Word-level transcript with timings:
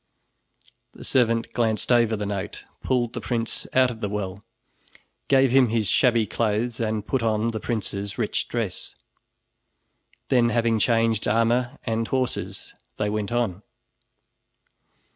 The 0.93 1.03
servant 1.03 1.53
glanced 1.53 1.91
over 1.91 2.15
the 2.15 2.25
note, 2.25 2.63
pulled 2.81 3.13
the 3.13 3.21
prince 3.21 3.67
out 3.71 3.91
of 3.91 4.01
the 4.01 4.09
well, 4.09 4.43
gave 5.27 5.51
him 5.51 5.67
his 5.67 5.87
shabby 5.89 6.25
clothes, 6.25 6.79
and 6.79 7.05
put 7.05 7.21
on 7.21 7.51
the 7.51 7.59
prince's 7.59 8.17
rich 8.17 8.47
dress. 8.47 8.95
Then 10.29 10.49
having 10.49 10.79
changed 10.79 11.27
armor 11.27 11.77
and 11.83 12.07
horses, 12.07 12.73
they 12.97 13.11
went 13.11 13.31
on. 13.31 13.61